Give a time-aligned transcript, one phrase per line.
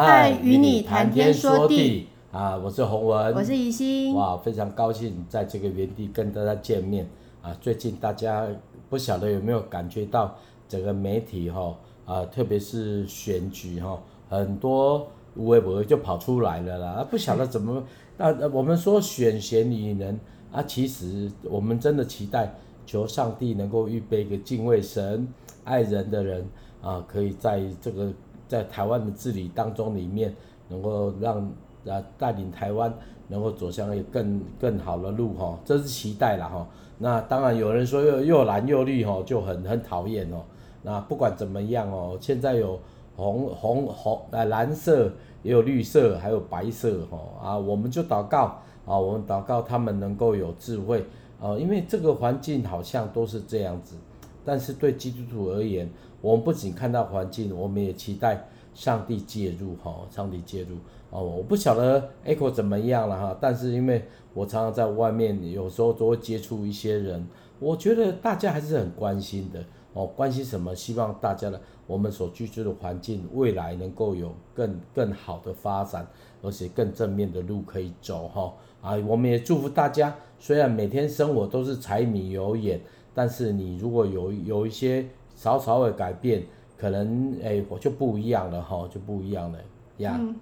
[0.00, 2.56] 嗨，与你谈天说地啊！
[2.56, 4.14] 我是洪文，我是怡心。
[4.14, 7.04] 哇，非常高兴在这个原地跟大家见面
[7.42, 7.52] 啊！
[7.60, 8.46] 最近大家
[8.88, 10.36] 不晓得有没有感觉到
[10.68, 11.76] 整个媒体哈
[12.06, 15.04] 啊，特别是选举哈，很多
[15.34, 16.88] 微博就跑出来了啦。
[16.90, 17.82] 啊，不晓得怎么，
[18.16, 20.16] 那我们说选贤与能
[20.52, 22.54] 啊，其实我们真的期待
[22.86, 25.26] 求上帝能够预备一个敬畏神、
[25.64, 26.46] 爱人的人
[26.80, 28.12] 啊，可以在这个。
[28.48, 30.34] 在台湾的治理当中，里面
[30.68, 31.38] 能够让
[31.86, 32.92] 啊带领台湾
[33.28, 36.66] 能够走向一个更更好的路哈，这是期待了哈。
[36.98, 40.42] 那当然有人说又又蓝又绿哈，就很很讨厌哦。
[40.82, 42.80] 那不管怎么样哦，现在有
[43.14, 45.12] 红红红啊蓝色，
[45.42, 47.18] 也有绿色，还有白色哈
[47.50, 51.04] 啊，我们就祷告啊，我们祷告他们能够有智慧
[51.40, 53.96] 啊，因为这个环境好像都是这样子。
[54.44, 55.90] 但是对基督徒而言，
[56.20, 60.76] 我们不仅看到环境，我们也期待上帝介入哈，上帝介入
[61.10, 61.22] 哦。
[61.22, 67.24] 我不晓得 Echo 怎么样了哈，但是因为我常常在外面，有时候都会接触一些人，
[67.60, 70.06] 我觉得大家还是很关心的哦。
[70.06, 70.74] 关心什么？
[70.74, 76.04] 希望大家的我们所居住的环境未来能够有更更好的发展，
[76.42, 78.96] 而且更正面的路可以走哈啊。
[79.06, 82.80] 我们也祝福大家，虽然每天生活都是柴米油盐。
[83.14, 85.04] 但是你如果有有一些
[85.38, 86.42] 少少的改变，
[86.76, 89.58] 可能哎，我就不一样了哈，就不一样了
[89.98, 90.16] 呀。
[90.18, 90.34] 嗯，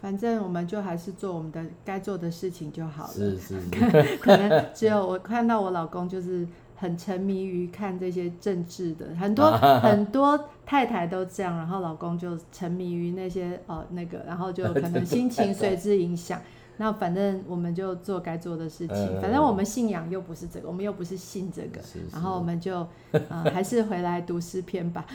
[0.00, 3.12] 反正我们就还是做我们的该做的事情就好了。
[3.12, 3.60] 是是。
[4.18, 16.40] 可能只有我看到我老公就是很沉迷于看这些政治的，很多 很多太太都这样，然后老公就沉迷于那些哦那个，然后就 可能心情随之影响。
[16.82, 25.06] 那反正我们就做该做的事情，嗯、反正我们信仰又不是这个，我们又不是信这个，是是，然后我们就、呃、 还是回来读诗篇吧。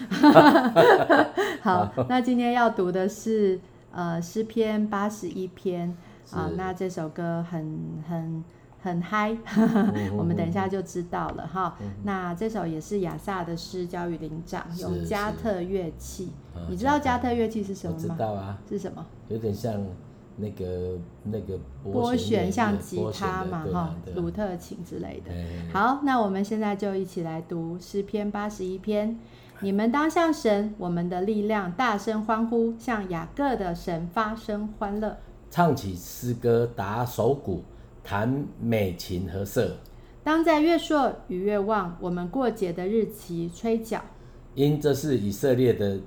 [1.61, 3.59] 好，那今天要读的是
[3.91, 5.89] 呃诗篇八十一篇
[6.31, 8.41] 啊、呃，那这首歌很很
[8.81, 9.35] 很嗨，
[10.15, 11.77] 我们等一下就知道了哈。
[12.03, 16.31] 那这首也是亚萨的诗，交与灵长，用加特乐器。
[16.69, 17.99] 你知道加特乐器是什么吗？
[18.01, 18.57] 知道啊。
[18.69, 19.05] 是什么？
[19.27, 19.83] 有点像。
[20.37, 25.31] 那个那个拨弦像吉他嘛，哈，鲁特琴之类的。
[25.73, 29.19] 好，那我们现在就一起来读诗篇八十一篇。
[29.61, 35.17] 你们当向神，我们的力量，大声欢呼，向雅各的神发声欢乐，
[35.49, 37.63] 唱起诗歌，打手鼓，
[38.03, 39.77] 弹美琴和瑟。
[40.23, 43.99] 当在月朔与月望，我们过节的日期吹角，
[44.53, 45.97] 因这是以色列的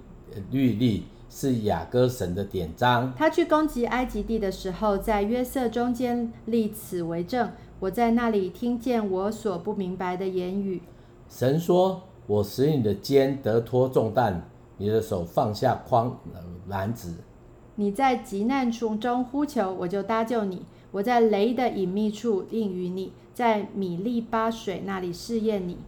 [0.53, 1.07] 律例。
[1.31, 3.15] 是雅各神的典章。
[3.17, 7.51] 他去攻击埃及地的时候，在约瑟中间立此为证。
[7.79, 10.83] 我在那里听见我所不明白的言语。
[11.29, 14.43] 神说：“我使你的肩得脱重担，
[14.77, 16.19] 你的手放下筐
[16.67, 17.15] 篮子。
[17.77, 20.67] 你在急难处中呼求，我就搭救你。
[20.91, 25.79] 我在雷的隐秘处应允你，在米利巴水那里试验你。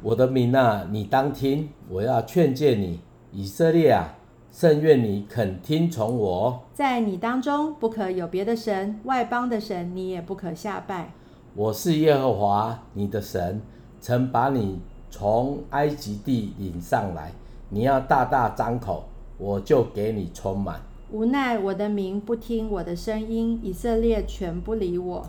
[0.00, 3.00] 我的民啊，你当听，我要劝诫你，
[3.32, 4.18] 以色列啊。”
[4.52, 11.10] 甚愿你肯听从我，在你当中不可有别的神，外邦的神你也不可下拜。
[11.54, 13.62] 我是耶和华你的神，
[13.98, 14.78] 曾把你
[15.10, 17.32] 从埃及地领上来。
[17.70, 19.04] 你要大大张口，
[19.38, 20.82] 我就给你充满。
[21.10, 25.26] 无奈我的民不听我的声音，以色列全不理我，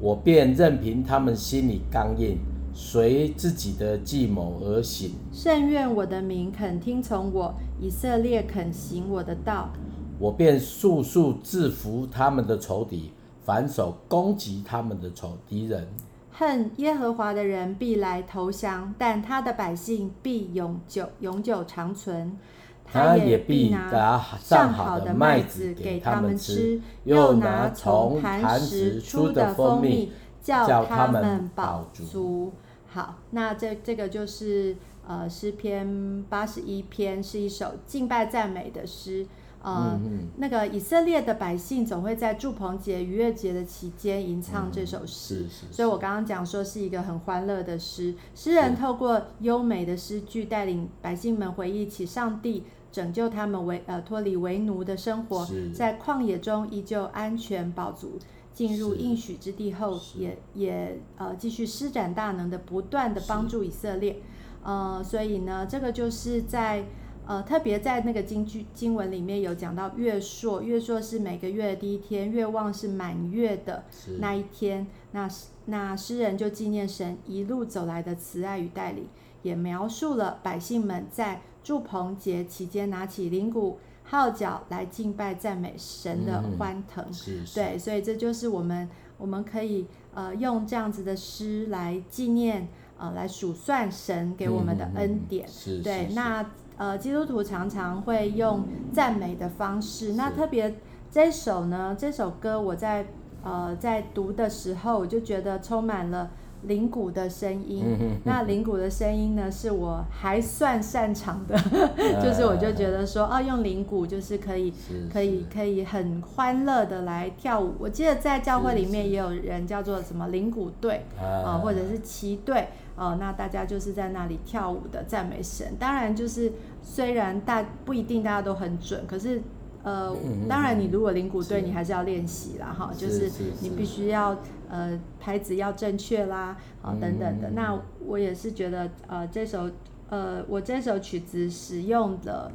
[0.00, 2.38] 我便任凭他们心里刚硬。
[2.74, 5.12] 随自己的计谋而行。
[5.32, 9.70] 甚愿我的民肯听从我，以色列肯行我的道。
[10.18, 13.12] 我便速速制服他们的仇敌，
[13.44, 15.86] 反手攻击他们的仇敌人。
[16.30, 22.36] 恨耶和华的人必来投降，但他的百姓必永久永久长存。
[22.84, 30.12] 他也必拿上好的麦子给他们吃，又拿从磐石出的蜂蜜，
[30.44, 32.52] 叫他们饱足。
[32.86, 34.76] 好，那这这个就是
[35.08, 39.26] 呃诗篇八十一篇，是一首敬拜赞美的诗。
[39.62, 48.14] 呃，嗯嗯那个以色列的百姓总会在祝棚节、逾越节的期间吟唱这首诗，嗯、是是是，所以我刚刚讲说是一个很欢乐的诗。
[48.34, 58.18] 诗人透过优美的诗句，带领百姓们回忆起上帝拯救他们为呃脱离为奴的生活，在旷野中依旧安全饱足。
[58.54, 64.18] 进入应许之地后也，也也呃继续施展大能的，不断的帮助以色列，
[64.62, 66.84] 呃，所以呢，这个就是在
[67.26, 73.84] 呃特别在那个经句经文里面有讲到月朔，月朔是每个月的第一天，月望是满月的
[74.20, 75.28] 那一天，那
[75.66, 79.08] 那诗人就纪念神一路走来的慈爱与带领，
[79.42, 83.78] 也描述了百姓们在祝棚节期间拿起铃鼓。
[84.04, 87.12] 号角来敬拜赞美神的欢腾。
[87.12, 87.54] 是是。
[87.54, 95.48] 对，所以这就是我们我们可以呃用这样子的诗来纪念呃来数算神给我们的恩典。
[95.48, 95.80] 是。
[95.80, 96.44] 对，那
[96.76, 100.76] 呃基督徒常常会用赞美的方式，那特别
[101.10, 103.06] 这首呢，这首歌我在
[103.42, 106.30] 呃在读的时候，我就觉得充满了。
[106.66, 107.84] 铃鼓的声音，
[108.24, 111.56] 那铃鼓的声音呢，是我还算擅长的，
[112.22, 114.72] 就是我就觉得说，哦，用铃鼓就是可以，
[115.12, 117.74] 可以，可以很欢乐的来跳舞。
[117.78, 125.66] 我记得在教会里面也有人叫做什么铃鼓队啊，或者是旗队哦，那大家就是在那里跳舞的赞美神。
[125.78, 126.52] 当然，就是
[126.82, 129.42] 虽然大不一定大家都很准，可是。
[129.84, 130.16] 呃，
[130.48, 134.34] 当然，你如果领鼓队，你还是要练习啦，哈，就是你必须要
[134.70, 137.50] 呃拍子要正确啦，啊等等的。
[137.50, 139.70] 那我也是觉得，呃，这首
[140.08, 142.50] 呃我这首曲子使用的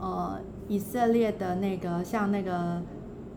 [0.00, 0.38] 呃
[0.68, 2.80] 以色列的那个像那个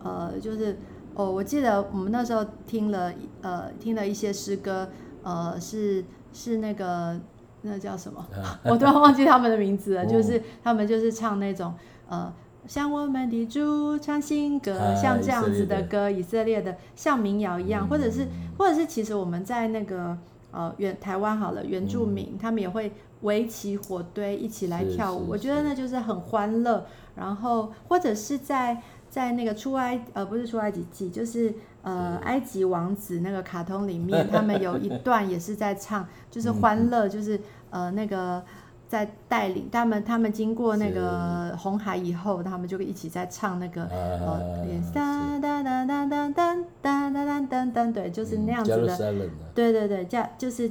[0.04, 0.78] 呃就是
[1.16, 3.12] 哦，我记得我们那时候听了
[3.42, 4.88] 呃听了一些诗歌，
[5.24, 7.20] 呃是是那个
[7.64, 8.24] 那叫什么？
[8.66, 11.74] 我突然忘记他们的名字了， 就是他们就是唱那种
[12.08, 12.32] 呃。
[12.68, 18.28] 向我们的主唱新歌，啊、像这样子的歌，以色列的像民谣一样，嗯、或者是，
[18.58, 20.18] 或者是，其实我们在那个
[20.52, 22.92] 呃原台湾好了，原住民、嗯、他们也会
[23.22, 26.86] 围起火堆一起来跳舞，我觉得那就是很欢乐。
[27.16, 38.44] 然后或者是在在那个出埃呃不是出埃及记，就是呃埃及王子那个卡通里面， 他们有一段也是在唱，就是欢乐，就是呃那个。
[38.92, 50.70] 在带领他们，他们经过那个红海以后，他们就一起在唱那个呃，哒哒哒哒哒哒哒哒哒哒，对，就是那样子的，对对对，这样就是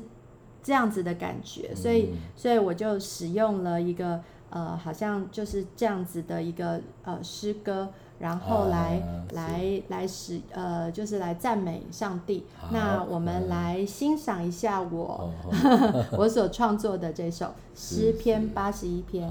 [0.62, 4.20] 这样子的感觉，所以所以我就使用了一个
[4.50, 7.88] 呃，好像就是这样子的一个呃诗歌。
[8.20, 12.44] 然后来、啊、来来使呃，就是来赞美上帝。
[12.54, 19.28] 好那我们来欣赏一下我、嗯、 我所创作的这首诗篇八十一篇。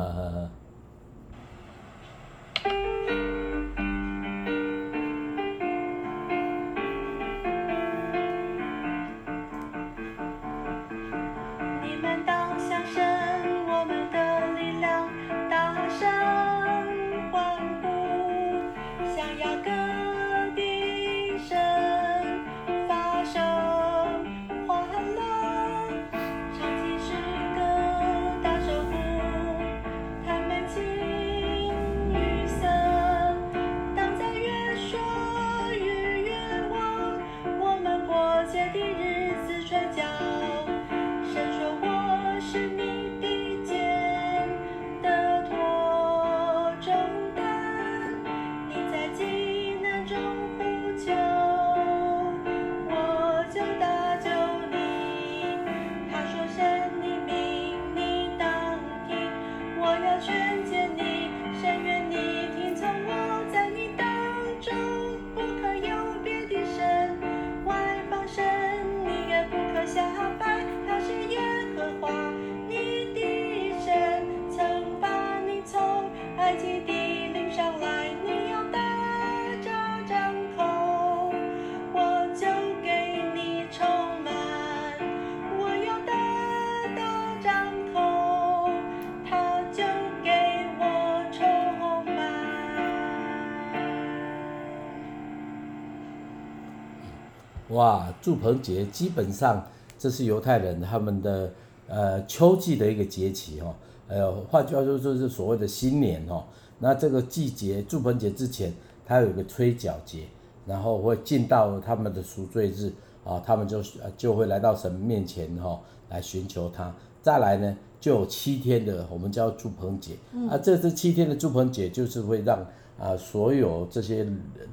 [97.80, 99.66] 哇，祝棚节基本上
[99.98, 101.50] 这是犹太人他们的
[101.88, 103.74] 呃秋季的一个节气哦，
[104.10, 106.44] 呃，换句话说就是所谓的新年哦。
[106.80, 108.74] 那这个季节祝棚节之前，
[109.06, 110.26] 它有个吹角节，
[110.66, 112.92] 然后会进到他们的赎罪日
[113.24, 113.82] 啊，他们就
[114.18, 116.94] 就会来到神面前哈，来寻求他。
[117.22, 120.16] 再来呢，就有七天的我们叫住棚节，
[120.50, 122.60] 啊，这这七天的祝棚节，就是会让
[123.00, 124.28] 啊所有这些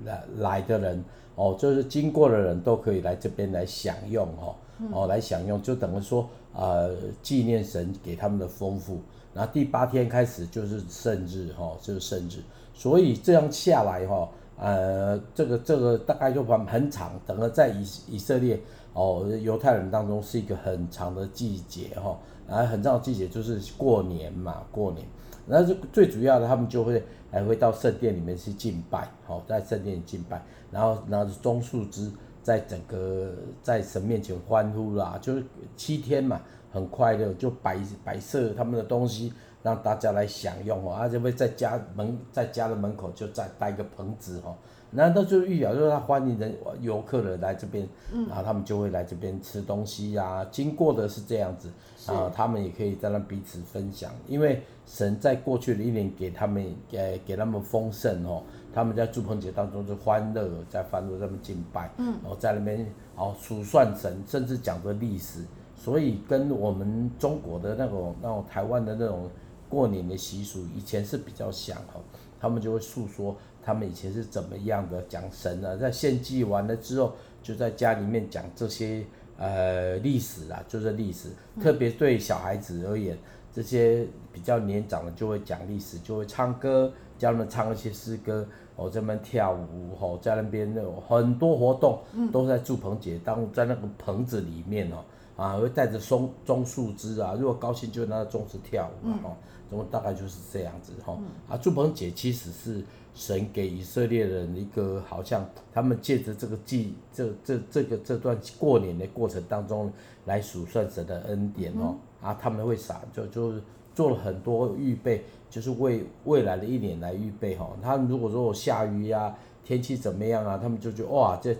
[0.04, 1.04] 来来的人。
[1.38, 4.54] 哦，就是经过的人都可以来这边来享用哦，
[4.90, 9.00] 哦，来享用，就等于说，呃，纪念神给他们的丰富。
[9.34, 12.40] 然后第八天开始就是圣日哈、哦，就是圣日。
[12.72, 14.28] 所以这样下来哈、哦，
[14.58, 18.58] 呃，这个这个大概就很很长，整个在以以色列
[18.94, 22.18] 哦，犹太人当中是一个很长的季节哈、哦，
[22.48, 25.06] 然后很长的季节就是过年嘛，过年。
[25.46, 32.10] 那是最主要的，他们就会还会到圣殿里面去敬拜，好，在圣殿敬拜，然后拿着棕树枝，
[32.42, 35.44] 在整个在神面前欢呼啦，就是
[35.76, 36.40] 七天嘛，
[36.72, 44.56] 很快乐，就摆摆设他们的东西，让大家来享用哦，而且会在家门在家的门口就再搭一个棚子哦。
[44.90, 47.86] 那那就预表就是他欢迎人游客的来这边，
[48.28, 50.46] 然后他们就会来这边吃东西呀、啊。
[50.50, 51.70] 经过的是这样子，
[52.06, 65.44] 然后他们也可以在那彼此分享，因为神在过去的一年给他们给给他们丰盛哦，他们在祝棚节当中就欢乐，在欢乐在那边敬拜，然后在那边哦数算神，甚至讲的历史，
[65.76, 69.28] 所以跟我们中国的那种那种台湾的那种
[69.68, 72.00] 过年的习俗以前是比较像哦，
[72.40, 73.36] 他们就会诉说。
[73.66, 75.76] 他们以前是怎么样的讲神呢？
[75.76, 79.04] 在献祭完了之后，就在家里面讲这些
[79.36, 81.30] 呃历史啊，就是历史。
[81.60, 83.18] 特别对小孩子而言，
[83.52, 88.46] 这些比较年长的就会讲历史，就会唱歌，教他们唱一些诗歌，
[88.76, 91.98] 哦，在那边跳舞，哦，在那边那种很多活动
[92.30, 95.02] 都在住棚节，当在那个棚子里面哦，
[95.34, 99.34] 啊，会带着松棕树枝啊，如果高兴就拿着棕枝跳舞哦，
[99.68, 101.18] 总共大概就是这样子哈。
[101.48, 102.84] 啊，祝棚节其实是。
[103.16, 105.42] 神给以色列人一个，好像
[105.72, 109.90] 他们借着这个祭，这这这个这段过年的过程当中，
[110.26, 113.54] 来数算神的恩典哦，啊，他们会撒，就就
[113.94, 117.74] 做了很多预备，就是为未来的一年来预备哈。
[117.80, 121.56] 他们如果说我下雨呀，天气怎么样啊，他们就觉得哇，这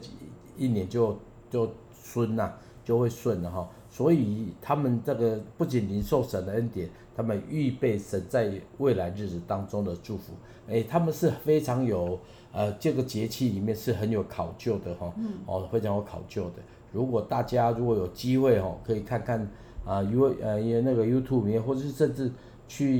[0.58, 2.52] 一年就就顺呐，
[2.84, 3.66] 就会顺了哈。
[3.96, 6.86] 所以他们这个不仅领受神的恩典，
[7.16, 10.34] 他们预备神在未来日子当中的祝福。
[10.68, 12.20] 哎，他们是非常有
[12.52, 15.10] 呃这个节气里面是很有考究的哈，
[15.46, 16.56] 哦，非常有考究的。
[16.92, 19.48] 如果大家如果有机会哦，可以看看
[19.82, 22.30] 啊，因为呃因为那个 YouTube 里面，或者是甚至
[22.68, 22.94] 去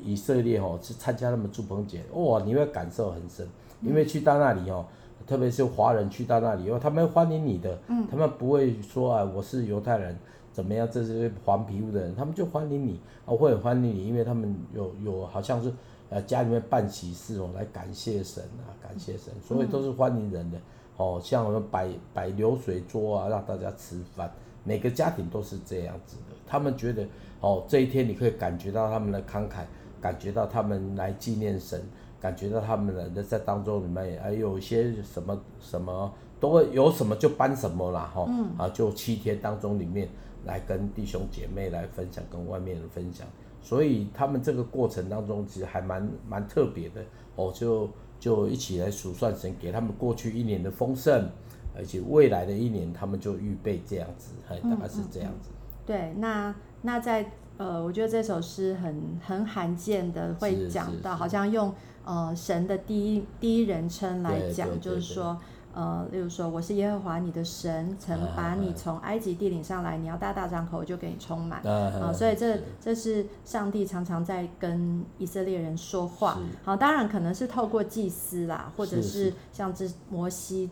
[0.00, 3.44] 以色列哦，去参加他们祝棚节，哇，你会感受很深，
[3.82, 4.86] 因为去到那里哦。
[5.26, 10.16] 特别是华人去到那里以后，他们欢迎你的，嗯、他们不会说啊，我是犹太人，
[10.56, 10.88] 怎么样？
[10.90, 15.70] 这些黄皮肤的人，他们就欢迎你，啊，会很欢迎你，因为他们有有好像是
[16.08, 20.58] 呃家里面办喜事哦，来感谢神啊，感谢神，所以都是欢迎人的。
[20.96, 24.32] 哦，像我们摆摆流水桌啊，让大家吃饭，
[24.64, 26.34] 每个家庭都是这样子的。
[26.46, 27.06] 他们觉得
[27.42, 29.66] 哦，这一天你可以感觉到他们的慷慨，
[30.00, 31.78] 感觉到他们来纪念神。
[32.18, 36.10] 感觉到他们的在当中里面还有一些什么什么
[36.40, 40.08] 都会有什么就搬什么啦哈，嗯、啊就七天当中里面
[40.46, 43.26] 来跟弟兄姐妹来分享，跟外面人分享，
[43.60, 47.02] 所以他们这个过程当中其实还蛮蛮特别的。
[47.34, 51.28] 哦，就就一起来数算神给他们过去一年的丰盛，
[51.76, 55.50] 而且未来的一年他们就预备这样子，还大概是这样子。
[55.50, 61.74] 嗯嗯、对，那那在呃，我觉得这首诗很很罕见的会讲到，好像用。
[62.08, 65.36] 呃，神的第一第一人称来讲，就是说，
[65.76, 71.60] 呃，例如说，我是耶和华你的神，曾把你从埃及地领上来，你要大大张口，我就给你充满。
[71.64, 76.38] 啊，所以这这是上帝常常在跟以色列人说话。
[76.64, 80.70] 好，当然可能是透过祭司啦，或者是像这摩西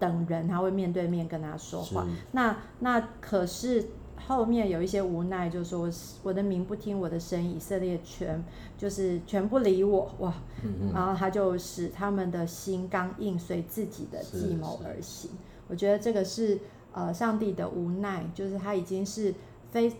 [0.00, 2.04] 等人，他会面对面跟他说话。
[2.32, 3.90] 那那可是。
[4.30, 5.90] 后面有一些无奈，就是说
[6.22, 8.40] 我的名不听我的声，以色列全
[8.78, 10.32] 就是全不理我哇，
[10.62, 15.32] 嗯嗯，然后他就使他们的心刚硬，随自己的计谋而行。
[15.66, 16.60] 我觉得这个是
[16.92, 19.34] 呃上帝的无奈，就是他已经是
[19.72, 19.92] 非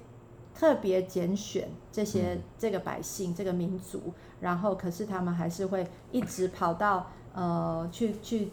[0.55, 4.01] 特别拣选这些、嗯、这个百姓这个民族，
[4.41, 8.51] 然后可是他们还是会一直跑到呃去去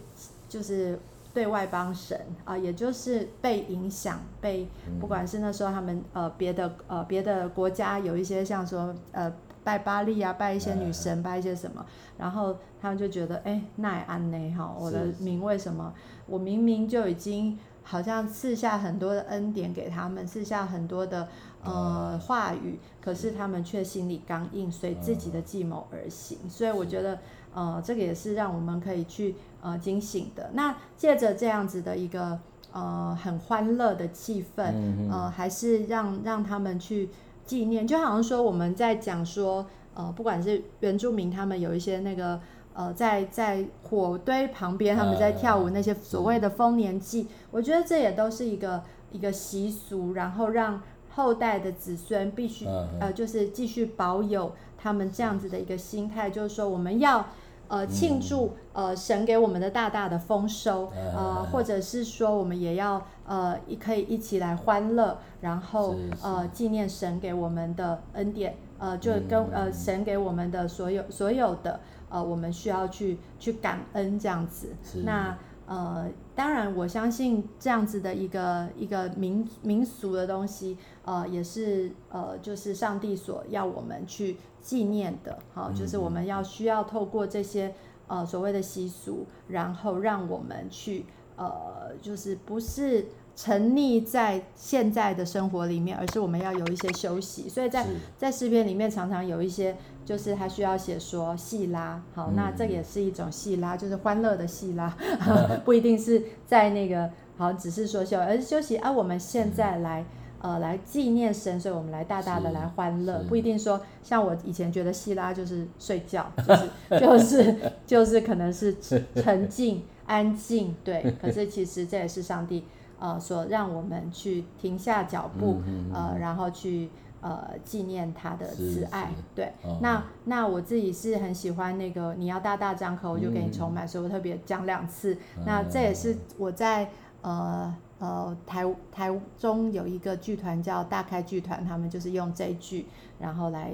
[0.48, 0.98] 就是。
[1.38, 4.66] 对外邦神啊，也就是被影响，被
[4.98, 11.86] 不管是那时候他们呃别的呃别的国家有一些像说呃拜巴利啊，拜一些女神，拜一些什么，
[12.18, 15.94] 然后他们就觉得哎，那也安呢哈，我的名为什么？
[16.26, 21.28] 我明明就已经好像赐下很多的恩典给他们，赐下很多的
[21.62, 27.16] 呃话语，可是他们却心里刚硬，随自己的计谋而行，所以我觉得。
[27.54, 30.50] 呃，这个也是让我们可以去呃警醒的。
[30.52, 32.38] 那借着这样子的一个
[32.72, 34.72] 呃很欢乐的气氛，
[35.10, 37.08] 呃，还是让让他们去
[37.44, 42.38] 纪念，就好像说我们在讲说，呃，不管是原住民，他们有一些那个
[42.74, 50.80] 呃在在火堆旁边，他们在跳舞那些所谓的丰年祭，嗯、我觉得这也都是一个一个习俗，然后让
[51.18, 52.64] 后代的子孙必须、
[52.98, 57.26] 呃就是继续保有他们这样子的一个心态，就是说我们要。
[57.70, 74.68] 呃，庆祝呃神给我们的大大的丰收，呃，或者是说我们也要呃一可以一起来欢乐，然后呃纪念神给我们的恩典，呃，就跟呃神给我们的所有所有的呃我们需要去去感恩这样子。
[75.04, 75.36] 那
[75.68, 87.74] 呃，当然我相信这样子的一个一个民民俗的东西，呃，也是呃，就是上帝所要我们去纪念的，好，就是我们要需要透过这些
[88.06, 91.04] 呃所谓的习俗，然后让我们去
[91.36, 93.06] 呃，就是不是。
[93.40, 97.48] 沉溺在现在的生活里面，而是我们要有一些休息。
[97.48, 99.76] 所以在在诗篇里面常常有一些，
[100.08, 104.88] 就是他需要写说细拉，好，那这也是一种细拉，就是欢乐的细拉，
[105.66, 108.78] 不一定是在那个好，只是说休，而是休息。
[108.78, 110.02] 啊，我们现在来
[110.40, 118.74] 呃来纪念神，所以我们来大大的来欢乐，不一定说像我以前觉得细拉就是睡觉，就是 就是就是可能是
[119.14, 121.14] 沉静安静，对。
[121.20, 122.64] 可是其实这也是上帝。
[123.00, 125.62] 呃，所让我们去停下脚步，
[125.94, 129.52] 呃，然后去呃纪念他的慈爱，对。
[129.62, 135.14] 哦、那那我自己是很喜欢那个你要大大张口，我就给你充满，嗯、所以我特别讲两次。
[135.36, 136.90] 嗯、那这也是我在
[137.22, 142.86] 呃呃台台中有一个剧团叫大开剧团，他们就是用这一句，
[143.18, 143.72] 然后来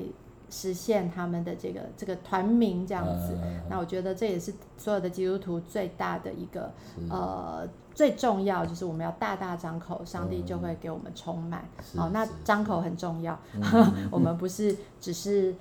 [0.51, 3.37] 实现他们的这个这个团名这样子。
[3.43, 6.73] 嗯、那我觉得这也是所有的基督徒最大的一个
[7.11, 7.69] 呃。
[7.95, 11.65] 最重要就是我们要大大张口，上帝就会给我们充满。
[11.97, 13.39] 好，那张口很重要。
[14.11, 15.55] 我们不是只是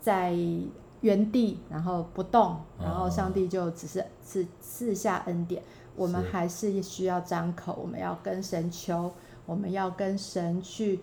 [0.00, 0.36] 在
[1.00, 5.62] 原地，然后不动，然后上帝就只是赐赐下恩典。
[5.96, 9.10] 我们还是需要张口，我们要跟神求，
[9.46, 11.00] 我们要跟神去，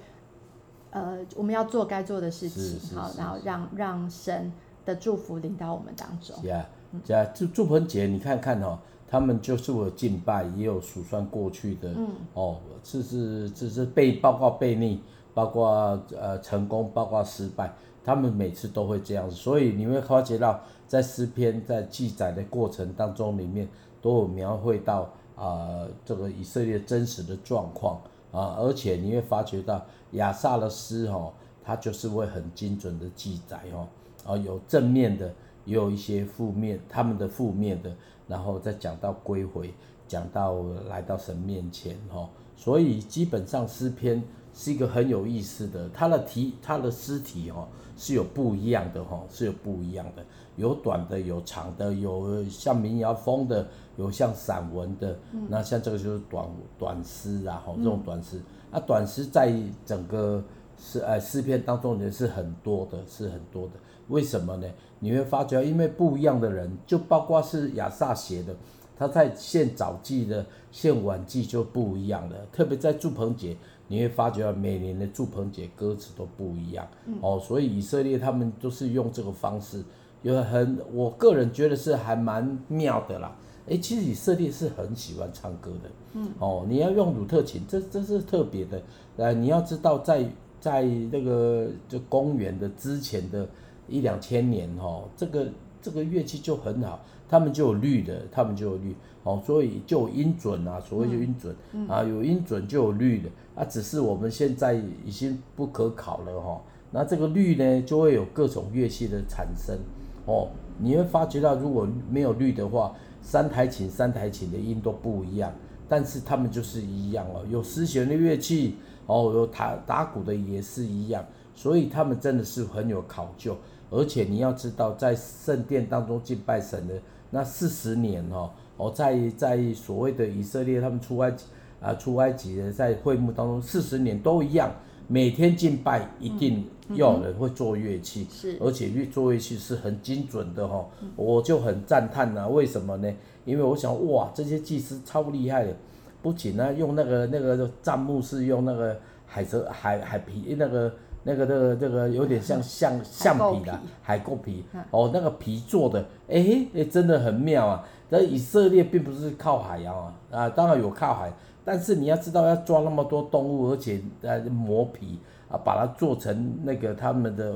[0.91, 2.95] 呃，我们要做该做的事情。
[2.95, 4.53] 好，然后让让神
[4.85, 6.35] 的祝福临到我们当中。
[6.41, 6.65] 是啊，
[7.03, 8.77] 这祝祝鹏姐，你看看哦。
[9.15, 14.99] 他们就是有敬拜，也有数算过去的，嗯、哦，这是这是被包括被逆，
[15.33, 23.65] 包括呃成功，包括失败，他们每次都会这样子，所以你会发觉到在诗篇在记载的过程当中里面
[24.01, 25.03] 都有描绘到
[25.37, 28.01] 啊、呃、这个以色列真实的状况
[28.33, 29.81] 啊，而且你会发觉到
[30.11, 31.31] 亚萨的诗哦，
[31.63, 33.87] 它就是会很精准的记载哦，
[34.29, 37.95] 啊有正面的，也有一些负面，他们的负面的。
[38.27, 39.73] 然后再讲到归回，
[40.07, 44.21] 讲到来到神面前，哈，所以基本上诗篇
[44.53, 50.23] 是一个很有意思的，它的题，它的诗体，哈，是有不一样的，哈，是有不一样的，
[50.55, 56.47] 有短的，有长的，有像民谣风的，有像散文的，嗯、那像这个就是短
[56.79, 59.53] 短诗啊，哈，这种短诗，那、嗯啊、短诗在
[59.85, 60.43] 整个
[60.77, 63.73] 诗呃诗篇当中也是很多的，是很多的。
[64.07, 64.67] 为什么呢？
[64.99, 68.55] 你会发觉，因为不一样的人，就包括是亚萨写的，
[68.97, 72.35] 他在献早祭的、献晚祭就不一样了。
[72.51, 73.55] 特别在祝棚节，
[73.87, 76.87] 你会发觉每年的祝棚节歌词都不一样。
[77.05, 79.83] 嗯、哦，所以以色列他们都是用这个方式，
[80.23, 83.35] 有很，我个人觉得是还蛮妙的啦。
[83.67, 85.89] 诶，其实以色列是很喜欢唱歌的。
[86.13, 86.29] 嗯。
[86.39, 88.81] 哦，你要用鲁特琴，这这是特别的。
[89.17, 90.29] 呃，你要知道在，在
[90.61, 93.47] 在那个就公元的之前的。
[93.87, 95.47] 一两千年哦，这个
[95.81, 101.55] 这个乐器就很好，他们就有律的，他们就有律哦，所以就有音准啊，所谓就音准、
[101.87, 104.73] 啊，有音准就有律的啊，只是我们现在
[105.05, 106.61] 已经不可考了哈。
[106.91, 109.77] 那这个律呢，就会有各种乐器的产生
[110.25, 115.51] 哦，你会发觉到如果没有律的话，三台琴三台琴的音都不一样，
[115.89, 118.75] 但是他们就是一样哦，有丝弦的乐器
[119.07, 123.57] 哦，有打打鼓的也是一样，所以他们真的是很有考究。
[123.89, 126.95] 而且你要知道，在圣殿当中敬拜神的
[127.29, 131.45] 那四十年哦，哦，在在所谓的以色列他们出埃及
[131.79, 134.71] 啊，出埃及的在会幕当中四十年都一样，
[135.07, 143.13] 每天敬拜一定要有人会做乐器，是，而且乐做乐器是很精准的哈，我就很赞叹呐，为什么呢？
[143.45, 145.73] 因为我想哇，这些祭司超厉害的，
[146.21, 150.91] 不仅呢用那个那个帐幕是用那个海蛇海海皮那个。
[151.27, 157.83] 那个、那个、这个有点像橡橡皮的海狗皮，皮哦，那个皮做的，哎哎，真的很妙啊！
[158.07, 161.33] 但以色列并不是靠海洋啊，啊，当然有靠海，
[161.65, 165.17] 但是你要知道要抓那么多动物，而且呃磨皮
[165.49, 167.55] 啊，把它做成那个他们的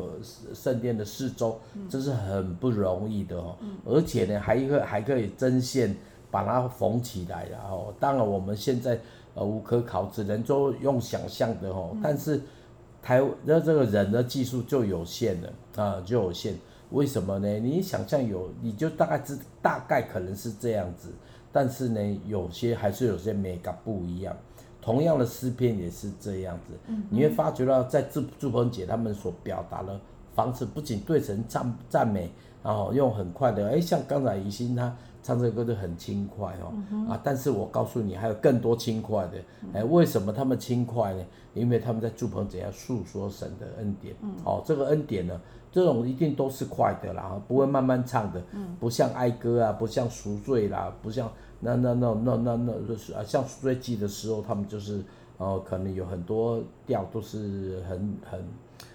[0.55, 3.55] 圣殿的四周，这是很不容易的哦。
[3.85, 5.95] 而且呢，还一个还可以针线
[6.31, 8.99] 把它缝起来，然后当然我们现在
[9.35, 12.41] 呃无可考，只能说用想象的哦，但是。
[13.01, 16.55] 台那这个人的技术就有限了啊，就有限。
[16.91, 17.47] 为什么呢？
[17.59, 21.09] 你想象有，你就大概知大概可能是这样子，
[21.51, 24.35] 但是呢，有些还是有些美感不一样。
[24.81, 29.99] 同样的诗篇也是这样子，嗯、你会发觉到在祝祝鹏姐他们所表达的
[30.33, 32.31] 方式，不仅对神赞赞美，
[32.63, 39.37] 然后用很快的，哎，像刚才宜兴他唱这个歌就很轻快哦，嗯、啊，但是我告诉你，还有更多轻快的，
[39.73, 41.23] 哎，为什么他们轻快呢？
[41.53, 45.39] 因为他们在祝棚节要诉说神的恩典，嗯、哦，这个恩典呢，
[45.71, 51.29] 这种一定都是快的啦，不会慢慢唱的，嗯、不像哀歌啊，不像赎罪啦，不像
[51.59, 55.03] 那那那那那那就是啊，像赎罪祭的时候，他们就是
[55.37, 57.97] 哦，可能有很多调都是很
[58.29, 58.43] 很，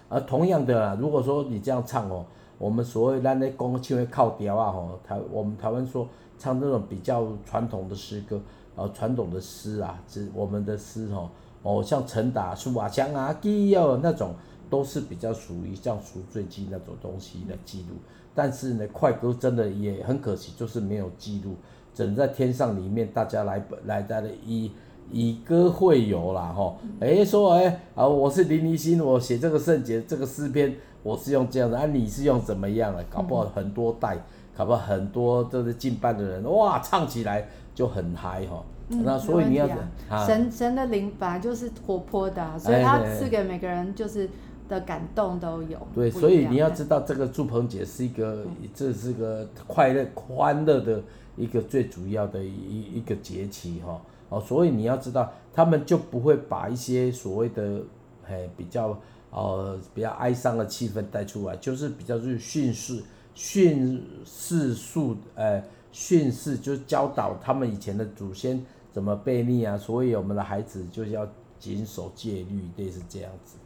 [0.09, 2.25] 而、啊、同样的啦，如果说你这样唱哦，
[2.57, 6.07] 我们所谓咱咧讲唱会靠调啊，吼，台我们台湾说。
[6.37, 8.41] 唱这种比较传统的诗歌，
[8.75, 11.29] 呃，传统的诗啊，是我们的诗吼，
[11.63, 14.35] 哦，像陈打树啊、枪啊、鸡哦那种，
[14.69, 17.95] 都是比较属于像赎罪祭那种东西的记录。
[18.35, 21.55] 但是呢，快歌真的也很可惜，就是没有记录，
[21.93, 24.69] 只能在天上里面大家来来在的以
[25.09, 33.03] 以歌会友啦吼，哎、欸、说哎啊、我是林立新，我写这个圣洁这个诗篇，我是用这样的，啊你是用怎么样的？
[33.03, 34.17] 搞不好很多代。
[34.57, 38.63] 搞不好很多都是近半的人，哇，唱起来就很嗨哈。
[38.87, 39.67] 嗯、那所以你要、
[40.09, 44.29] 啊、神神的灵本来就是活泼的、啊，所以他赐给每个人就是
[44.69, 45.77] 的感动都有。
[45.93, 51.03] 对，所以你要知道这个祝棚节是一个，嗯、这是个快乐欢乐的
[51.35, 53.99] 一个最主要的一一个节气哈。
[54.29, 57.81] 哦，所以你要知道，他们就不会把一些所谓的
[58.25, 58.97] 哎比较
[59.35, 63.03] 呃比较哀伤的气氛带出来，就是比较就是训示。
[63.37, 71.27] 训示述，呃，训示就教导他们以前的祖先怎么悖逆啊，所以我们的孩子就是要
[71.59, 73.57] 谨守戒律，类似这样子。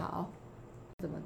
[0.00, 0.30] 好，
[1.00, 1.18] 怎么？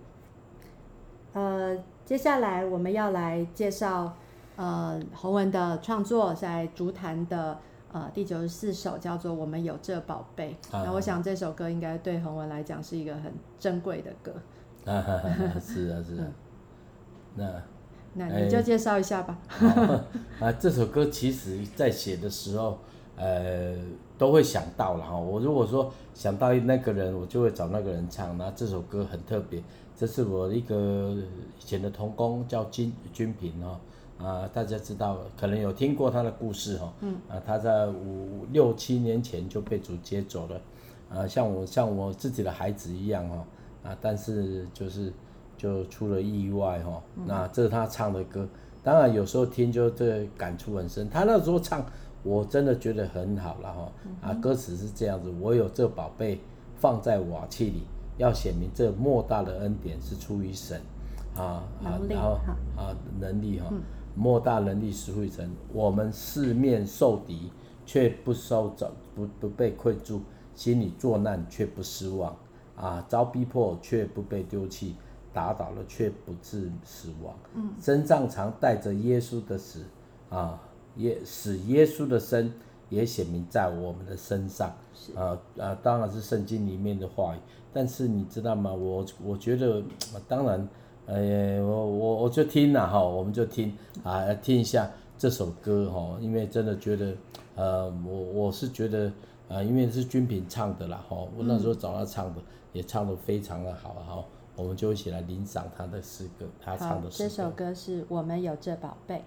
[1.35, 4.17] 呃，接下来我们要来介绍，
[4.57, 7.57] 呃，洪文的创作在竹坛的
[7.93, 10.57] 呃第九十四首，叫做《我们有这宝贝》。
[10.73, 14.33] 那、啊、我想这首歌应该对洪文来讲是一个很珍贵的歌。
[14.85, 16.33] 啊哈哈，是啊是啊，嗯、
[17.37, 17.63] 那。
[18.15, 19.39] 那你就介绍一下吧。
[20.39, 22.79] 啊，这首歌其实在写的时候，
[23.17, 23.75] 呃，
[24.19, 25.17] 都会想到了哈。
[25.17, 28.37] 我如果说想到那个人，我就会找那个人唱。
[28.37, 29.63] 那这首歌很特别，
[29.97, 31.17] 这是我一个
[31.59, 33.81] 以前的同工叫金君平哈。
[34.23, 36.93] 啊，大家知道，可能有听过他的故事哈。
[37.01, 37.17] 嗯。
[37.29, 40.61] 啊，他在五六七年前就被主接走了。
[41.11, 43.45] 啊，像我像我自己的孩子一样哈。
[43.85, 45.13] 啊，但是就是。
[45.55, 48.49] 就出了意外哈，那这是他唱的歌，
[48.83, 51.09] 当然有时候听就这感触很深。
[51.09, 51.87] 他那时候唱，
[52.25, 53.93] 我真的觉得很好了哈。
[54.23, 56.41] 啊，歌词是这样子：我有这宝贝
[56.75, 57.83] 放在瓦器里，
[58.19, 60.81] 要显明这莫大的恩典是出于神
[61.37, 62.41] 啊啊，然后
[62.77, 63.73] 啊能力哈，
[64.15, 65.51] 莫大能力是出于神。
[65.73, 67.51] 我们四面受敌，
[67.87, 70.21] 却不受着不不被困住，
[70.55, 72.37] 心里作难却不失望
[72.77, 74.95] 啊，遭逼迫却不被丢弃。
[75.35, 79.83] 打倒了却不致死亡，嗯身上常带着耶稣的死，
[80.29, 80.61] 啊，
[80.95, 82.53] 也使耶稣的生
[82.91, 84.69] 也显明在我们的身上，
[85.17, 87.39] 啊啊，当然是圣经里面的话语，
[87.73, 88.75] 但是你知道吗？
[88.75, 89.83] 我我觉得，
[90.29, 90.69] 当然，
[91.07, 97.15] 呃，我我我就听了哈，我们就听啊，听一下这首歌哈，因为真的觉得，
[97.57, 99.13] 呃，我我是觉得，
[99.49, 102.41] 啊，因为是军品唱的啦哈，我那时候找他唱的，
[102.73, 104.25] 也唱的非常的好哈。
[104.55, 107.29] 我们就一起来领赏他的诗歌，他唱的诗歌。
[107.29, 109.25] 这首歌是我们有这宝贝。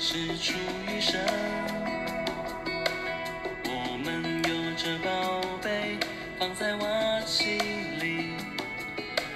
[0.00, 0.54] 是出
[0.86, 1.20] 于神。
[3.64, 5.98] 我们有着宝贝
[6.38, 7.58] 放在瓦器
[8.00, 8.30] 里，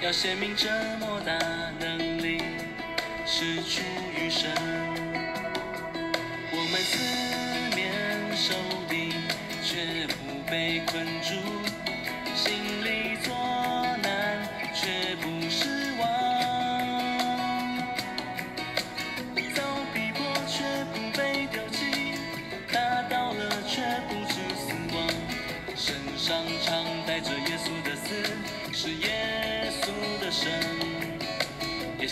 [0.01, 1.37] 要显明这么大
[1.79, 2.41] 能力
[3.25, 3.81] 是出
[4.17, 4.49] 于神。
[6.51, 7.91] 我们四面
[8.33, 8.53] 受
[8.87, 9.11] 敌，
[9.61, 11.62] 却不被困住。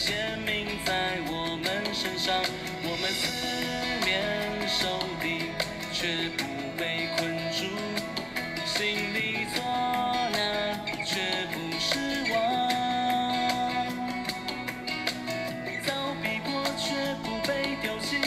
[0.04, 2.34] 显明在我们身上，
[2.82, 3.28] 我们四
[4.04, 4.10] 面
[4.68, 5.52] 受敌，
[5.94, 6.44] 却不
[6.76, 7.70] 被困住，
[8.66, 9.62] 心里作
[10.34, 12.00] 难，却不失
[12.34, 12.34] 望，
[15.86, 16.50] 遭逼迫
[16.82, 18.18] 却不被丢弃，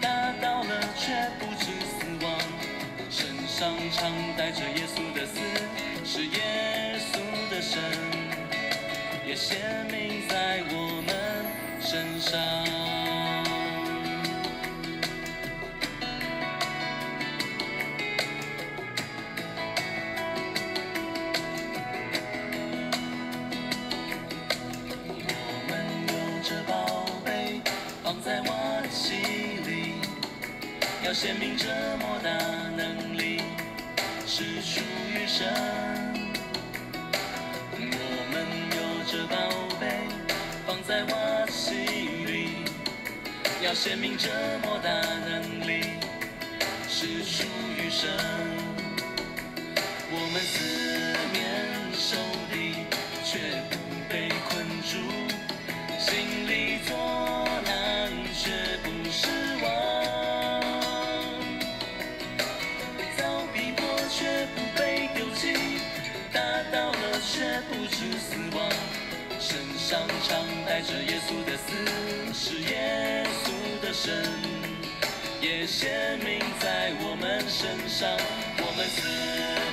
[0.00, 0.08] 打
[0.40, 1.10] 倒了却
[1.40, 2.30] 不致死亡，
[3.10, 5.40] 身上常带着耶稣的死，
[6.04, 7.18] 是耶稣
[7.50, 7.60] 的。
[7.60, 7.80] 神，
[9.32, 9.56] 也显
[9.90, 11.16] 明在我们
[11.80, 12.38] 身上，
[25.08, 25.10] 我
[25.66, 25.72] 们
[26.08, 26.12] 有
[26.46, 27.62] 着宝贝
[28.04, 29.16] 放在我的心
[29.66, 29.94] 里，
[31.06, 32.28] 要显明这么大
[32.76, 33.40] 能力，
[34.26, 36.11] 是属于神。
[43.62, 44.28] 要显明这
[44.64, 45.84] 么大能力
[46.88, 47.44] 是属
[47.78, 48.10] 于神，
[50.10, 50.42] 我们
[69.52, 71.74] 身上常带着耶稣的死，
[72.32, 74.10] 是耶稣的生，
[75.42, 78.08] 也显明在我们身上。
[78.56, 79.06] 我们四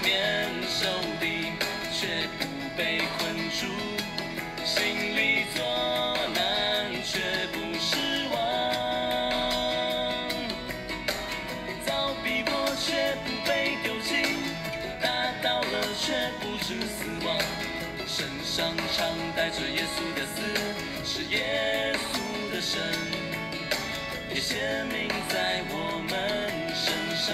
[0.03, 0.89] 面受
[1.21, 1.53] 敌，
[1.93, 2.43] 却不
[2.75, 3.67] 被困住，
[4.65, 5.38] 心里
[21.31, 22.81] 耶稣的生，
[24.33, 25.73] 也显明在我
[26.09, 26.11] 们
[26.73, 27.27] 身上。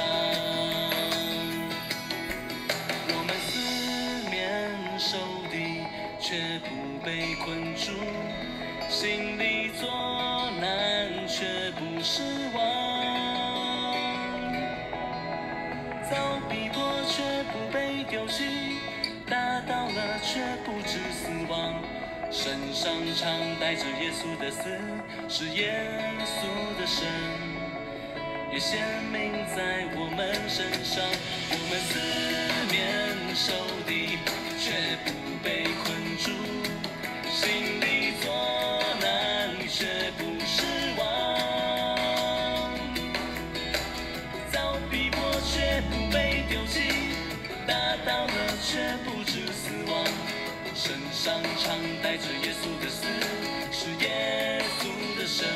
[3.07, 3.53] 我们四
[4.29, 4.35] 面
[4.99, 5.17] 受
[5.49, 5.55] 敌，
[6.19, 6.69] 却不
[7.05, 7.93] 被困住，
[8.89, 9.87] 心里作
[10.59, 12.21] 难，却不失
[12.53, 12.57] 望。
[16.11, 16.13] 遭
[16.49, 18.43] 逼迫却不被丢弃。
[19.27, 20.79] 打倒了却不，
[22.35, 24.63] 身上常带着耶稣的死，
[25.29, 25.71] 是耶
[26.25, 26.43] 稣
[26.77, 27.07] 的生，
[28.51, 28.77] 也显
[29.09, 31.01] 明在我们身上。
[31.49, 31.95] 我们四
[32.69, 33.53] 面受
[51.25, 53.03] 上常带着耶稣的死，
[53.71, 55.47] 是耶稣的生，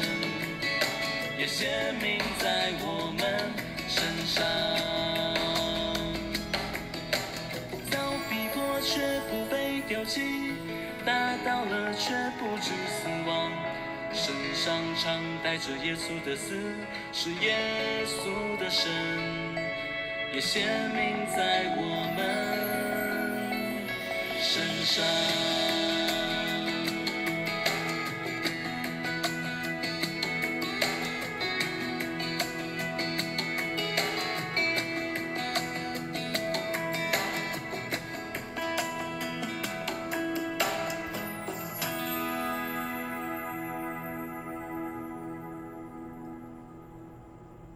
[1.38, 3.54] 也显明在我们
[3.88, 4.44] 身上。
[7.92, 10.56] 遭逼迫却不被丢弃，
[11.06, 11.14] 打
[11.46, 13.52] 到了却不知死亡。
[14.12, 16.56] 身上常带着耶稣的死，
[17.14, 17.56] 是耶
[18.08, 18.92] 稣的生，
[20.34, 22.69] 也显明在我们。
[24.52, 25.06] 身上。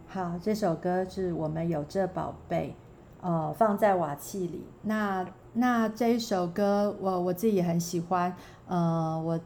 [0.07, 2.75] 好，这首歌是我们有这宝贝，
[3.21, 4.65] 呃，放在瓦器里。
[4.81, 5.23] 那。
[5.53, 8.35] 那这一首歌，我我自己也很喜欢，
[8.67, 9.39] 呃，我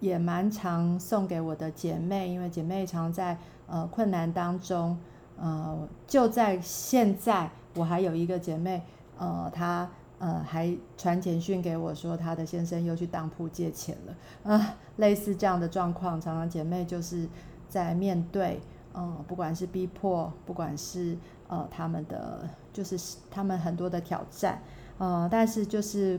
[0.00, 4.98] 也蛮常送给我的姐妹，因为姐妹常在呃困难当中，
[5.38, 8.82] 呃，就在现在，我还有一个姐妹，
[9.16, 9.88] 呃，她
[10.18, 17.26] 呃还传简讯给我说，她的先生又去当铺借钱了，呃， 类似这样的状况，常常姐妹就是
[17.66, 18.60] 在面对，
[18.92, 21.16] 呃，不管是逼迫，不管是
[21.48, 24.60] 呃他们的，就是他们很多的挑战。
[24.98, 26.18] 呃，但是就是，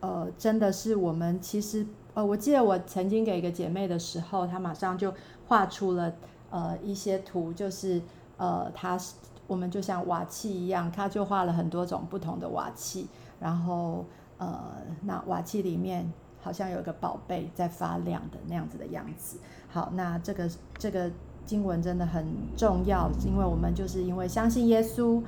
[0.00, 5.14] 呃，真的是我们其实，呃，我记得我曾经给一个姐妹的时候，她马上就
[5.46, 6.12] 画出了
[6.50, 8.02] 呃一些图，就是
[8.36, 8.98] 呃，她
[9.46, 13.08] 我们就像瓦器一样，她就画了很多种不同的瓦器，
[13.40, 14.04] 然后
[14.36, 14.60] 呃，
[15.04, 16.12] 那瓦器里面
[16.42, 19.38] 好像有个宝贝在发亮的那样子的样子。
[19.70, 21.10] 好，那这个这个
[21.46, 25.22] 经文真的很重要，因为我们就是因为相信耶稣，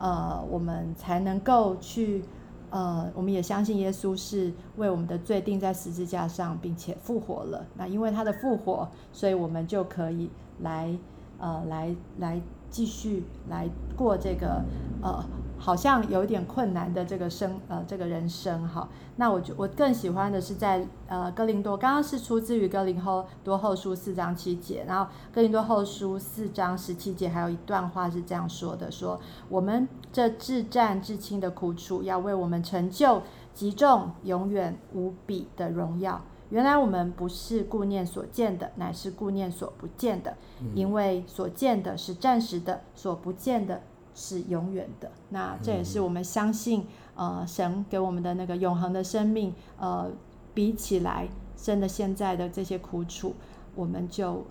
[0.00, 2.24] 呃，我们才能够去。
[2.70, 7.66] 呃，我们也相信耶稣是为我们的罪钉在十字架上，并且复活了。
[7.74, 10.30] 那因为他的复活，所以我们就可以
[10.60, 10.96] 来，
[11.38, 14.64] 呃，来来继续来过这个，
[15.02, 15.24] 呃。
[15.62, 33.22] 好像有点困难的这个生呃这个人生哈，那我就我更喜欢的是在呃哥林多，刚刚是出自于哥林后多后书四章七节，然后哥林多后书四章十七节还有一段话是这样说的：说我们这至战至亲的苦楚，要为我们成就
[33.54, 36.20] 极重永远无比的荣耀。
[36.50, 40.36] 原来我们不是顾念所见的，乃是顾念所不见的，
[40.74, 43.82] 因为所见的是暂时的，所不见的
[44.16, 45.12] 是永远的。
[45.28, 50.10] 那这也是我们相信，呃，神给我们的那个永恒的生命，呃，
[50.52, 53.32] 比起来，真的现在的这些苦楚，
[53.76, 54.44] 我们就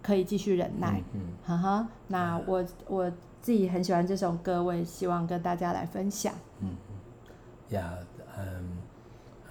[0.00, 1.02] 可以继续忍耐。
[1.12, 1.88] 嗯，哈哈。
[2.06, 3.10] 那我我
[3.42, 6.32] 自己很喜欢这首歌，我也希望跟大家来分享。
[6.60, 7.98] 嗯嗯，呀，
[8.38, 8.78] 嗯。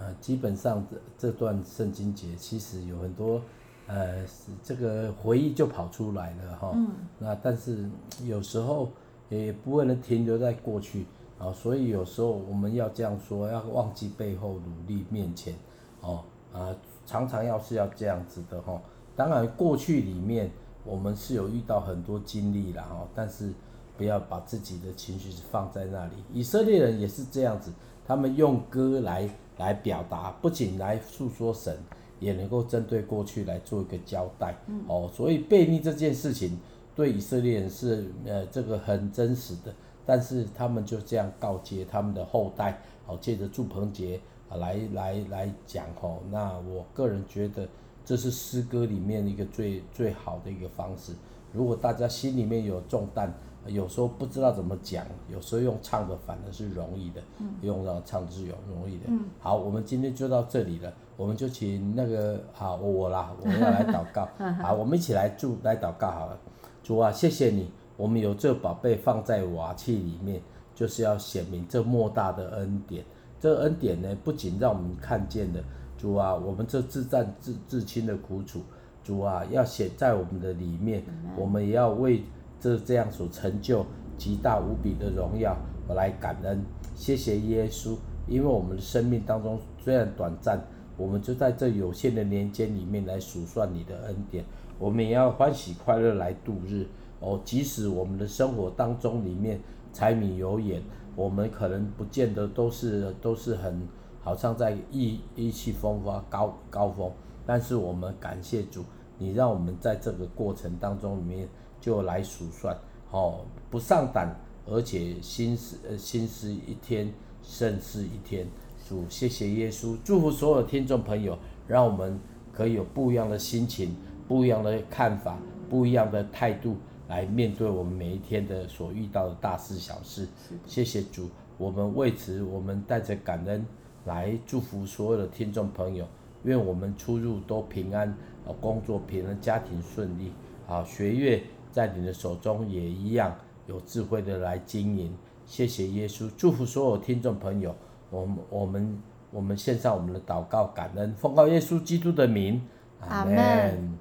[0.04, 3.40] 呃，基本上这这段圣经节其实有很多，
[3.86, 4.26] 呃，
[4.64, 6.72] 这个回忆就跑出来了哈。
[6.74, 6.90] 嗯。
[7.20, 7.88] 那但是
[8.24, 8.90] 有时候
[9.30, 11.06] 也不能停留在过去
[11.38, 15.54] 啊，所以有时候我们要这样说，要忘记背后，努力面前，
[16.00, 16.76] 哦啊，
[17.06, 18.82] 常常要是要这样子的哈。
[19.16, 20.50] 当然过去里面
[20.84, 23.54] 我们是有遇到很多经历了哈，但是
[24.02, 26.14] 不要把自己的情绪放在那里。
[26.34, 27.72] 以色列人也是这样子，
[28.08, 29.30] 他们用歌来。
[29.58, 31.78] 来表达，不仅来诉说神，
[32.20, 34.56] 也能够针对过去来做一个交代。
[34.66, 36.58] 嗯、哦，所以背逆这件事情
[36.96, 39.72] 对以色列人是呃这个很真实的，
[40.04, 46.18] 但是他们就这样告诫他们的后代，哦，借着祝棚节啊来来来讲哦。
[46.32, 47.68] 那我个人觉得
[48.04, 51.14] 这是诗歌里面一个最最好的一个方式。
[51.54, 53.32] 如果大家心里面有重担，
[53.68, 59.04] 有时候不知道怎么讲，有时候用唱的反而是容易的，嗯、用到唱的是容容易的。
[59.08, 64.28] 嗯、好，我们今天就到这里了，我们就请那个好我啦，我们要来祷告。
[64.64, 66.40] 好，我们一起来祝来祷告好了。
[66.82, 70.42] 主啊，谢谢你，我们有这宝贝放在瓦器里面，
[70.74, 73.06] 就是要显明这莫大的恩典。
[73.40, 75.64] 这个恩典呢，不仅让我们看见了
[76.00, 78.62] 主啊，我们这自战自自亲的苦楚，
[79.04, 81.04] 主啊，要写在我们的里面，
[81.38, 82.24] 我们也要为。
[82.62, 83.84] 这这样所成就
[84.16, 87.98] 极大无比的荣耀，我来感恩，谢谢耶稣，
[88.28, 90.64] 因为我们的生命当中虽然短暂，
[90.96, 94.46] 我们就在这有限的年间里面来数算你的恩典，
[94.78, 96.86] 我们也要欢喜快乐来度日
[97.20, 97.42] 哦。
[97.44, 99.60] 即使我们的生活当中里面
[99.92, 100.84] 柴米油盐，
[101.16, 103.88] 我们可能不见得都是都是很
[104.22, 107.12] 好像在意意气风发高高峰，
[107.44, 108.84] 但是我们感谢主，
[109.18, 111.50] 你让我们在这个过程当中里面。
[111.82, 112.78] 就来数算，
[113.10, 114.34] 哦，不上胆，
[114.66, 117.12] 而且心思呃心思一天
[117.44, 118.48] 胜似一天。
[118.88, 122.20] 主，谢谢耶稣，祝福所有听众朋友，让我们
[122.52, 123.96] 可以有不一样的心情、
[124.28, 125.40] 不一样的看法、
[125.70, 126.76] 不一样的态度
[127.08, 130.28] 来面对我们每一天的所遇到的大事小事。
[130.66, 133.66] 谢谢主，我们为此，我们带着感恩
[134.04, 136.06] 来祝福所有的听众朋友，
[136.44, 138.14] 愿我们出入都平安，
[138.60, 140.34] 工作平安，家庭顺利，
[140.68, 141.44] 啊，学业。
[141.72, 143.36] 在你的手中也一样
[143.68, 145.16] 有智慧的来经营。
[145.46, 147.76] 谢谢耶稣，祝福所有听众朋友。
[148.10, 152.62] 我们我们我们献上我们的祷告感恩，奉告耶稣基督的名，
[153.00, 153.98] 阿门。